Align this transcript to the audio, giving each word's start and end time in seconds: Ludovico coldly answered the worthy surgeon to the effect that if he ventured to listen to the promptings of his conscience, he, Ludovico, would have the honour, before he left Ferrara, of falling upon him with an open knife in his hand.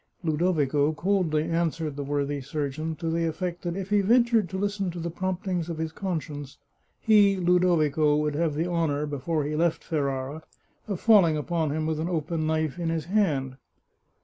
Ludovico 0.23 0.93
coldly 0.93 1.43
answered 1.47 1.95
the 1.95 2.03
worthy 2.03 2.41
surgeon 2.41 2.95
to 2.95 3.07
the 3.11 3.27
effect 3.27 3.61
that 3.61 3.77
if 3.77 3.91
he 3.91 4.01
ventured 4.01 4.49
to 4.49 4.57
listen 4.57 4.89
to 4.89 4.99
the 4.99 5.11
promptings 5.11 5.69
of 5.69 5.77
his 5.77 5.91
conscience, 5.91 6.57
he, 6.99 7.37
Ludovico, 7.37 8.15
would 8.15 8.33
have 8.33 8.55
the 8.55 8.65
honour, 8.65 9.05
before 9.05 9.43
he 9.43 9.55
left 9.55 9.83
Ferrara, 9.83 10.41
of 10.87 10.99
falling 10.99 11.37
upon 11.37 11.69
him 11.69 11.85
with 11.85 11.99
an 11.99 12.09
open 12.09 12.47
knife 12.47 12.79
in 12.79 12.89
his 12.89 13.05
hand. 13.05 13.57